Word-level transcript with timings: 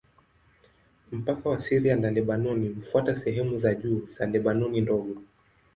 Mpaka 1.11 1.49
wa 1.49 1.59
Syria 1.59 1.95
na 1.95 2.11
Lebanoni 2.11 2.69
hufuata 2.69 3.15
sehemu 3.15 3.59
za 3.59 3.75
juu 3.75 4.05
za 4.07 4.25
Lebanoni 4.25 4.81
Ndogo. 4.81 5.15